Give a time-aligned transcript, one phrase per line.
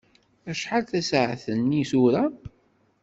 [0.49, 2.23] Acḥal tasaɛet-nni tura?